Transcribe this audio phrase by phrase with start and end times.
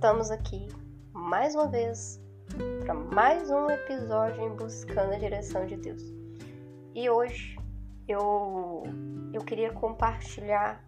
[0.00, 0.66] Estamos aqui
[1.12, 2.18] mais uma vez
[2.86, 6.02] para mais um episódio em Buscando a Direção de Deus.
[6.94, 7.58] E hoje
[8.08, 8.82] eu,
[9.34, 10.82] eu queria compartilhar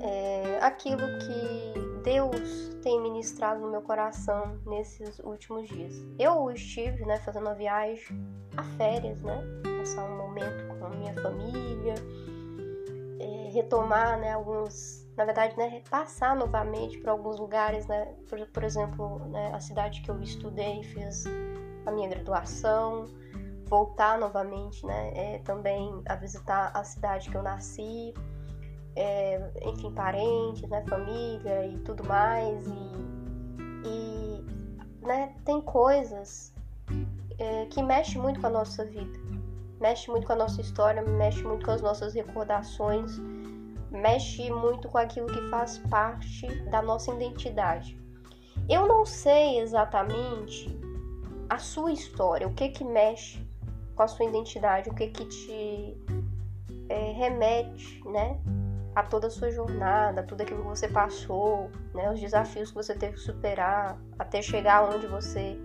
[0.00, 5.94] é, aquilo que Deus tem ministrado no meu coração nesses últimos dias.
[6.20, 8.24] Eu estive né, fazendo uma viagem
[8.56, 9.42] a férias, né?
[9.80, 11.94] Passar um momento com a minha família,
[13.18, 18.62] é, retomar né, alguns na verdade, né, passar novamente para alguns lugares, né, por, por
[18.62, 21.24] exemplo, né, a cidade que eu estudei, fiz
[21.86, 23.06] a minha graduação,
[23.64, 28.12] voltar novamente, né, é, também a visitar a cidade que eu nasci,
[28.94, 34.44] é, enfim, parentes, né, família e tudo mais, e, e
[35.00, 36.52] né, tem coisas
[37.38, 39.18] é, que mexem muito com a nossa vida,
[39.80, 43.18] mexe muito com a nossa história, mexe muito com as nossas recordações,
[43.90, 47.98] mexe muito com aquilo que faz parte da nossa identidade.
[48.68, 50.78] Eu não sei exatamente
[51.48, 53.46] a sua história, o que que mexe
[53.94, 55.96] com a sua identidade, o que que te
[56.88, 58.38] é, remete, né,
[58.94, 62.94] a toda a sua jornada, tudo aquilo que você passou, né, os desafios que você
[62.94, 65.58] teve que superar até chegar onde você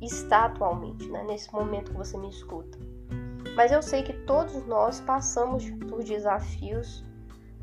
[0.00, 2.78] está atualmente, né, nesse momento que você me escuta.
[3.54, 7.04] Mas eu sei que todos nós passamos por desafios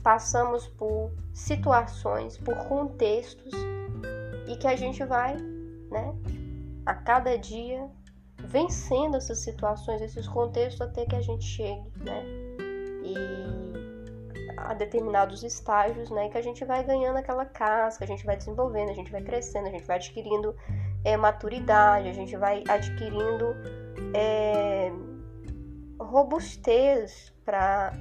[0.07, 3.53] passamos por situações, por contextos
[4.47, 5.35] e que a gente vai,
[5.91, 6.15] né,
[6.85, 7.85] a cada dia
[8.37, 12.23] vencendo essas situações, esses contextos até que a gente chegue, né,
[13.03, 13.15] e
[14.55, 18.91] a determinados estágios, né, que a gente vai ganhando aquela casca, a gente vai desenvolvendo,
[18.91, 20.55] a gente vai crescendo, a gente vai adquirindo
[21.03, 23.53] é, maturidade, a gente vai adquirindo
[24.13, 24.89] é,
[25.99, 27.91] robustez para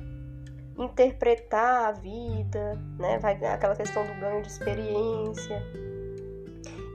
[0.78, 3.19] interpretar a vida, né?
[3.19, 5.62] Vai aquela questão do ganho de experiência.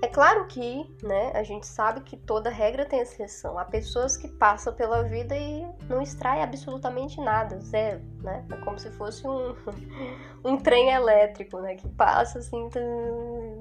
[0.04, 3.60] É claro que, né, a gente sabe que toda regra tem exceção.
[3.60, 8.44] Há pessoas que passam pela vida e não extraem absolutamente nada, zero, né?
[8.52, 9.56] É como se fosse um,
[10.44, 12.68] um trem elétrico, né, que passa assim,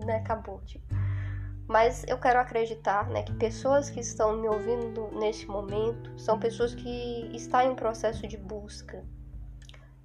[0.06, 0.86] né, acabou, tipo.
[1.68, 6.74] Mas eu quero acreditar, né, que pessoas que estão me ouvindo neste momento são pessoas
[6.74, 9.04] que estão em um processo de busca,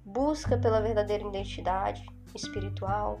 [0.06, 3.20] busca pela verdadeira identidade espiritual,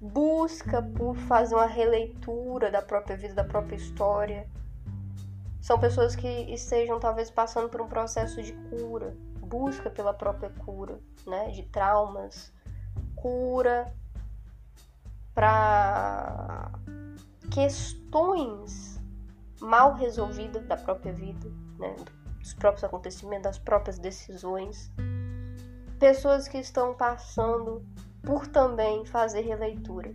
[0.00, 4.48] busca por fazer uma releitura da própria vida, da própria história.
[5.60, 10.98] São pessoas que estejam talvez passando por um processo de cura, busca pela própria cura,
[11.26, 12.52] né, de traumas,
[13.14, 13.92] cura
[15.34, 16.72] para
[17.52, 18.98] questões
[19.60, 21.48] mal resolvidas da própria vida,
[21.78, 21.94] né,
[22.40, 24.90] dos próprios acontecimentos, das próprias decisões
[25.98, 27.84] pessoas que estão passando
[28.22, 30.14] por também fazer releitura.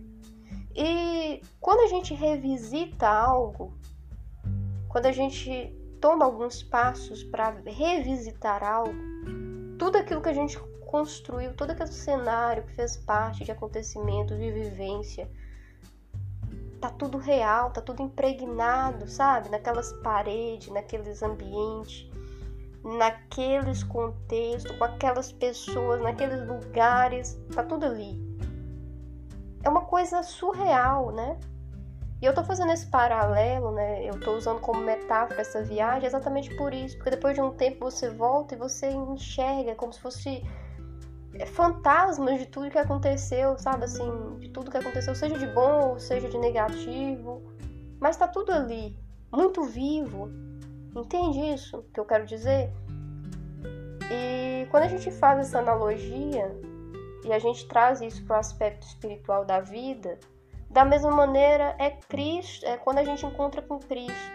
[0.74, 3.74] E quando a gente revisita algo,
[4.88, 8.94] quando a gente toma alguns passos para revisitar algo,
[9.78, 14.50] tudo aquilo que a gente construiu, todo aquele cenário que fez parte de acontecimentos, de
[14.50, 15.30] vivência,
[16.80, 19.48] tá tudo real, tá tudo impregnado, sabe?
[19.48, 22.10] Naquelas paredes, naqueles ambientes
[22.84, 28.20] naqueles contextos, com aquelas pessoas, naqueles lugares, tá tudo ali.
[29.62, 31.38] É uma coisa surreal, né?
[32.20, 34.04] E eu tô fazendo esse paralelo, né?
[34.04, 37.90] Eu tô usando como metáfora essa viagem exatamente por isso, porque depois de um tempo
[37.90, 40.42] você volta e você enxerga como se fosse
[41.34, 45.90] é, fantasmas de tudo que aconteceu, sabe assim, de tudo que aconteceu, seja de bom
[45.90, 47.42] ou seja de negativo,
[48.00, 48.96] mas tá tudo ali,
[49.32, 50.30] muito vivo,
[50.94, 52.70] Entende isso que eu quero dizer?
[54.10, 56.54] E quando a gente faz essa analogia
[57.24, 60.18] e a gente traz isso para o aspecto espiritual da vida,
[60.68, 64.32] da mesma maneira é Cristo, é quando a gente encontra com Cristo.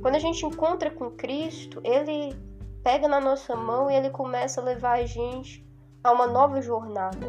[0.00, 2.34] Quando a gente encontra com Cristo, ele
[2.82, 5.66] pega na nossa mão e ele começa a levar a gente
[6.02, 7.26] a uma nova jornada,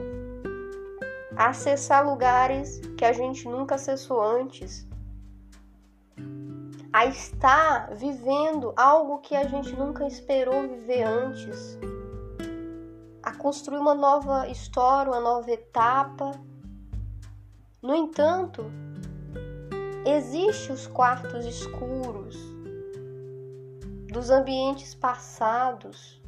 [1.35, 4.87] a acessar lugares que a gente nunca acessou antes,
[6.93, 11.79] a estar vivendo algo que a gente nunca esperou viver antes,
[13.23, 16.31] a construir uma nova história, uma nova etapa.
[17.81, 18.63] No entanto,
[20.05, 22.37] existem os quartos escuros
[24.11, 26.21] dos ambientes passados,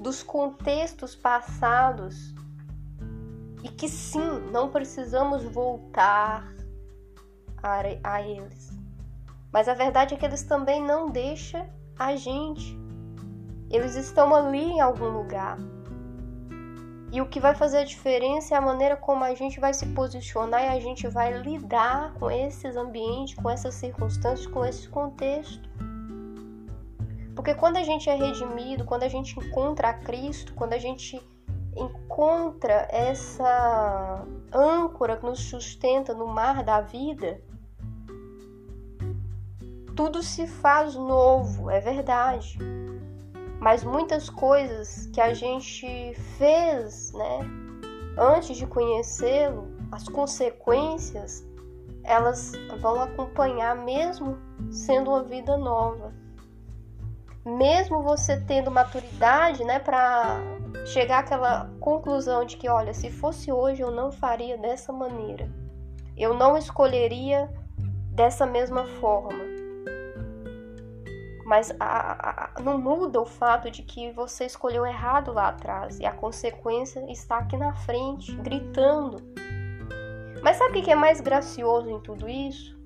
[0.00, 2.34] dos contextos passados,
[3.62, 6.52] e que sim, não precisamos voltar
[7.62, 8.77] a, a eles.
[9.52, 11.66] Mas a verdade é que eles também não deixam
[11.98, 12.78] a gente.
[13.70, 15.58] Eles estão ali em algum lugar.
[17.10, 19.86] E o que vai fazer a diferença é a maneira como a gente vai se
[19.86, 25.68] posicionar e a gente vai lidar com esses ambientes, com essas circunstâncias, com esse contexto.
[27.34, 31.18] Porque quando a gente é redimido, quando a gente encontra a Cristo, quando a gente
[31.74, 37.40] encontra essa âncora que nos sustenta no mar da vida,
[39.98, 42.56] tudo se faz novo, é verdade
[43.60, 47.40] mas muitas coisas que a gente fez, né,
[48.16, 51.44] antes de conhecê-lo, as consequências,
[52.04, 54.38] elas vão acompanhar mesmo
[54.70, 56.12] sendo uma vida nova.
[57.44, 60.38] Mesmo você tendo maturidade, né, para
[60.86, 65.50] chegar àquela conclusão de que, olha, se fosse hoje eu não faria dessa maneira.
[66.16, 67.50] Eu não escolheria
[68.12, 69.57] dessa mesma forma
[71.48, 76.04] mas a, a, não muda o fato de que você escolheu errado lá atrás e
[76.04, 79.16] a consequência está aqui na frente, gritando.
[80.42, 82.78] Mas sabe o que é mais gracioso em tudo isso?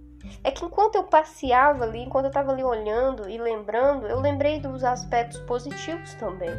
[0.44, 4.60] É que enquanto eu passeava ali, enquanto eu estava ali olhando e lembrando, eu lembrei
[4.60, 6.54] dos aspectos positivos também.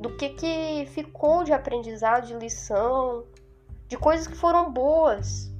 [0.00, 3.24] Do que, que ficou de aprendizado, de lição,
[3.88, 5.52] de coisas que foram boas.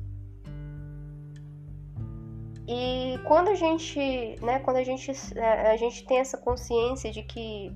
[2.68, 7.22] E quando a gente, né, quando a gente, é, a gente tem essa consciência de
[7.22, 7.72] que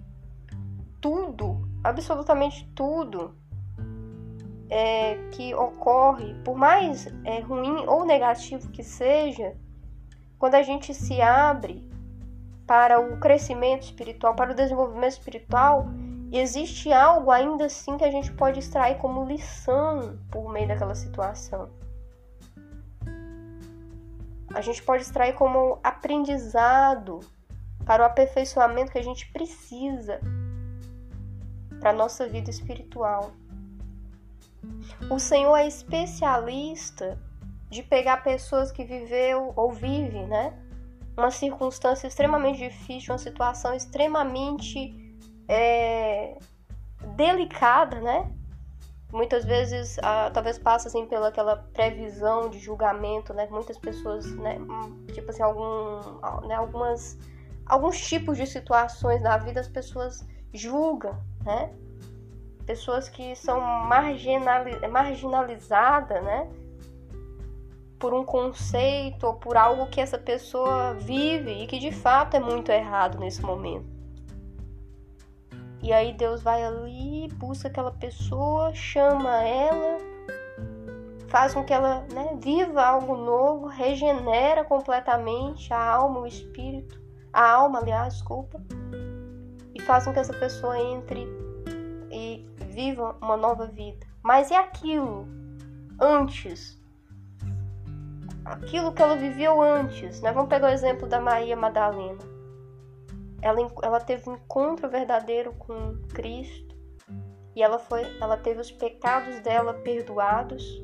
[1.01, 3.35] tudo, absolutamente tudo
[4.69, 9.57] é, que ocorre, por mais é, ruim ou negativo que seja,
[10.39, 11.89] quando a gente se abre
[12.67, 15.87] para o crescimento espiritual, para o desenvolvimento espiritual,
[16.33, 21.71] existe algo ainda assim que a gente pode extrair como lição por meio daquela situação
[24.55, 27.21] a gente pode extrair como aprendizado
[27.85, 30.21] para o aperfeiçoamento que a gente precisa
[31.79, 33.33] para a nossa vida espiritual.
[35.11, 37.19] O Senhor é especialista
[37.71, 40.53] de pegar pessoas que viveu ou vivem, né?
[41.17, 44.95] Uma circunstância extremamente difícil, uma situação extremamente
[45.49, 46.37] é,
[47.17, 48.31] delicada, né?
[49.13, 53.49] Muitas vezes ah, talvez passa assim pela aquela previsão de julgamento, né?
[53.51, 54.59] Muitas pessoas, né?
[54.59, 56.01] Hum, tipo assim, algum,
[56.47, 56.55] né?
[56.55, 57.19] algumas
[57.67, 61.73] alguns tipos de situações da vida as pessoas julgam, né?
[62.67, 66.49] Pessoas que são marginali marginalizadas, né?
[67.99, 72.41] Por um conceito ou por algo que essa pessoa vive e que de fato é
[72.41, 74.00] muito errado nesse momento.
[75.83, 79.97] E aí Deus vai ali, busca aquela pessoa, chama ela,
[81.29, 87.01] faz com que ela né, viva algo novo, regenera completamente a alma, o espírito,
[87.33, 88.61] a alma, aliás, desculpa,
[89.75, 91.27] e faz com que essa pessoa entre
[92.11, 94.07] e viva uma nova vida.
[94.23, 95.27] Mas é aquilo
[95.99, 96.79] antes,
[98.45, 100.31] aquilo que ela viveu antes, né?
[100.31, 102.40] Vamos pegar o exemplo da Maria Madalena
[103.43, 106.77] ela, ela teve um encontro verdadeiro com Cristo
[107.55, 110.83] e ela foi, ela teve os pecados dela perdoados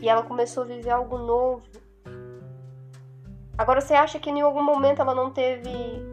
[0.00, 1.62] e ela começou a viver algo novo.
[3.56, 5.70] Agora você acha que em algum momento ela não teve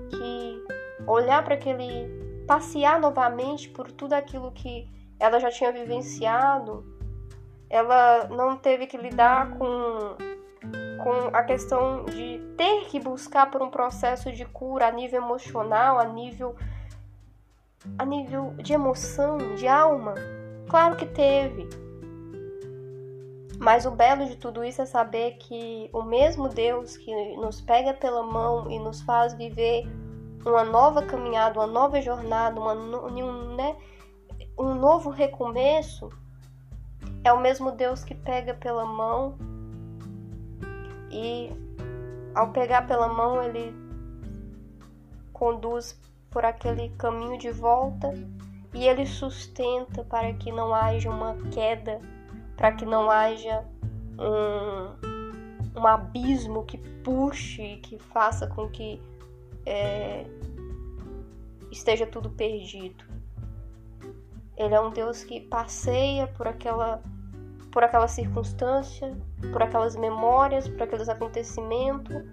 [0.09, 0.65] que
[1.07, 4.87] olhar para aquele passear novamente por tudo aquilo que
[5.19, 6.85] ela já tinha vivenciado?
[7.69, 10.15] Ela não teve que lidar com
[11.03, 15.99] com a questão de ter que buscar por um processo de cura a nível emocional,
[15.99, 16.55] a nível
[17.97, 20.13] a nível de emoção, de alma.
[20.69, 21.67] Claro que teve.
[23.59, 27.93] Mas o belo de tudo isso é saber que o mesmo Deus que nos pega
[27.93, 29.83] pela mão e nos faz viver
[30.45, 33.75] uma nova caminhada, uma nova jornada, uma, um, né,
[34.57, 36.09] um novo recomeço,
[37.23, 39.37] é o mesmo Deus que pega pela mão
[41.11, 41.51] e
[42.33, 43.75] ao pegar pela mão ele
[45.33, 45.99] conduz
[46.29, 48.13] por aquele caminho de volta
[48.73, 51.99] e ele sustenta para que não haja uma queda,
[52.55, 53.65] para que não haja
[54.17, 59.01] um, um abismo que puxe, que faça com que
[59.65, 60.25] é,
[61.69, 63.03] esteja tudo perdido.
[64.55, 67.01] Ele é um Deus que passeia por aquela
[67.71, 69.15] por aquela circunstância,
[69.51, 72.23] por aquelas memórias, por aqueles acontecimentos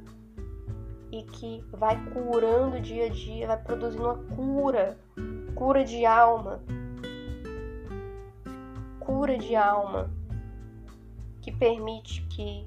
[1.13, 4.99] e que vai curando dia a dia, vai produzindo uma cura,
[5.55, 6.61] cura de alma,
[9.01, 10.11] cura de alma
[11.41, 12.67] que permite que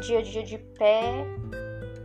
[0.00, 1.26] dia a dia de pé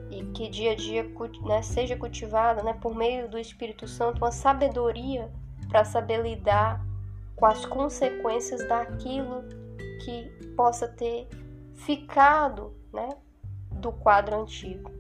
[0.10, 1.10] e que dia a dia
[1.46, 5.32] né, seja cultivada né, por meio do Espírito Santo uma sabedoria
[5.70, 6.86] para saber lidar
[7.42, 9.44] com as consequências daquilo
[10.06, 11.28] que possa ter
[11.74, 13.10] ficado, né,
[13.72, 14.92] do quadro antigo.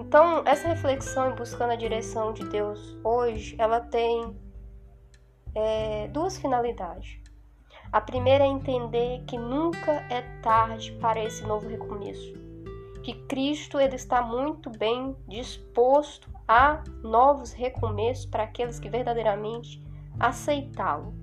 [0.00, 4.34] Então, essa reflexão em buscando a direção de Deus hoje, ela tem
[5.54, 7.20] é, duas finalidades.
[7.92, 12.32] A primeira é entender que nunca é tarde para esse novo recomeço,
[13.02, 19.82] que Cristo ele está muito bem disposto a novos recomeços para aqueles que verdadeiramente
[20.18, 21.14] aceitá-lo.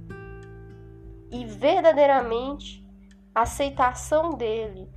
[1.32, 2.86] E verdadeiramente
[3.34, 4.90] a aceitação dele,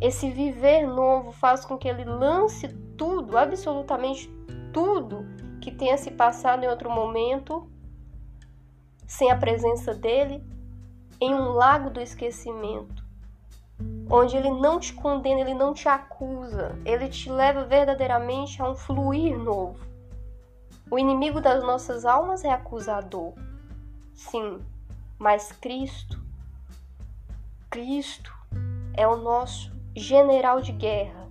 [0.00, 4.28] esse viver novo faz com que ele lance tudo, absolutamente
[4.72, 5.26] tudo
[5.60, 7.70] que tenha se passado em outro momento,
[9.06, 10.42] sem a presença dele,
[11.20, 12.99] em um lago do esquecimento,
[14.10, 18.74] onde ele não te condena, ele não te acusa, ele te leva verdadeiramente a um
[18.74, 19.78] fluir novo.
[20.90, 23.32] O inimigo das nossas almas é acusador,
[24.12, 24.58] sim,
[25.16, 26.20] mas Cristo
[27.70, 28.34] Cristo
[28.94, 31.28] é o nosso general de guerra.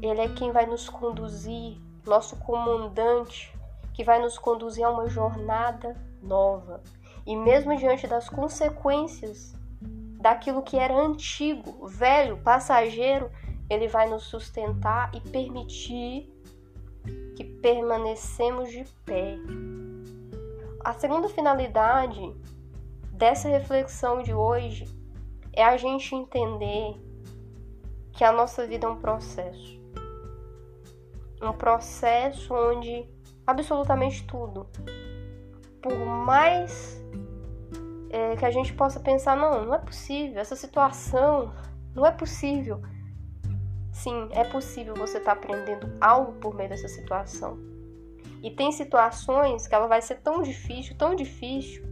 [0.00, 3.54] Ele é quem vai nos conduzir, nosso comandante,
[3.92, 6.80] que vai nos conduzir a uma jornada nova.
[7.26, 9.54] E mesmo diante das consequências
[10.24, 13.30] daquilo que era antigo, velho, passageiro,
[13.68, 16.32] ele vai nos sustentar e permitir
[17.36, 19.36] que permanecemos de pé.
[20.82, 22.34] A segunda finalidade
[23.10, 24.86] dessa reflexão de hoje
[25.52, 26.96] é a gente entender
[28.14, 29.78] que a nossa vida é um processo.
[31.42, 33.06] Um processo onde
[33.46, 34.66] absolutamente tudo,
[35.82, 36.98] por mais
[38.14, 41.52] é, que a gente possa pensar, não, não é possível, essa situação
[41.92, 42.80] não é possível.
[43.92, 47.58] Sim, é possível você estar tá aprendendo algo por meio dessa situação.
[48.40, 51.84] E tem situações que ela vai ser tão difícil, tão difícil,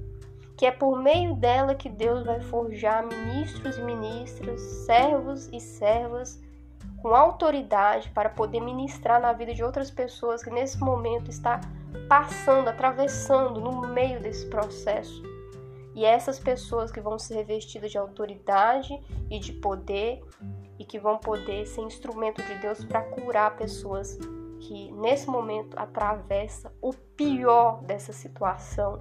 [0.57, 6.41] que é por meio dela que Deus vai forjar ministros e ministras, servos e servas
[6.99, 11.61] com autoridade para poder ministrar na vida de outras pessoas que nesse momento está
[12.09, 15.32] passando, atravessando no meio desse processo.
[15.95, 18.99] E essas pessoas que vão ser revestidas de autoridade
[19.31, 20.23] e de poder
[20.79, 24.19] e que vão poder ser instrumento de Deus para curar pessoas
[24.61, 28.99] que nesse momento atravessa o pior dessa situação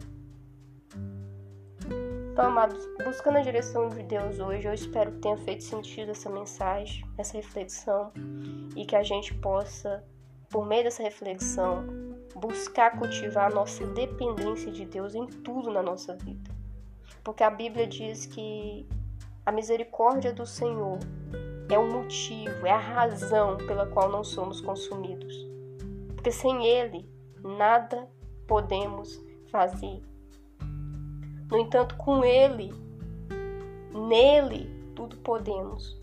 [2.31, 6.29] então, amados, buscando a direção de Deus hoje, eu espero que tenha feito sentido essa
[6.29, 8.13] mensagem, essa reflexão,
[8.73, 10.01] e que a gente possa,
[10.49, 11.85] por meio dessa reflexão,
[12.33, 16.60] buscar cultivar a nossa dependência de Deus em tudo na nossa vida.
[17.23, 18.87] Porque a Bíblia diz que
[19.45, 20.99] a misericórdia do Senhor
[21.69, 25.35] é o motivo, é a razão pela qual não somos consumidos.
[26.15, 27.09] Porque sem Ele,
[27.43, 28.07] nada
[28.47, 30.01] podemos fazer.
[31.49, 32.73] No entanto, com Ele,
[33.93, 35.99] nele, tudo podemos,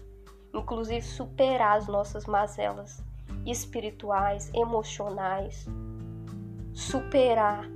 [0.52, 3.02] inclusive superar as nossas mazelas
[3.46, 5.66] espirituais, emocionais,
[6.72, 7.68] superar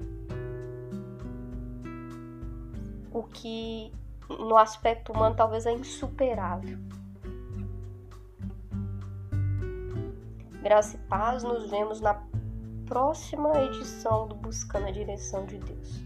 [3.12, 3.92] o que
[4.28, 6.78] no aspecto humano talvez é insuperável.
[10.62, 12.22] Graça e paz, nos vemos na
[12.86, 16.01] próxima edição do Buscando a Direção de Deus.